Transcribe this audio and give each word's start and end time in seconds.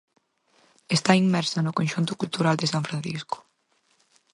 Está 0.97 1.11
inmersa 1.23 1.59
no 1.65 1.75
conxunto 1.79 2.13
cultural 2.21 2.55
de 2.59 2.71
San 2.73 2.83
Francisco. 2.87 3.37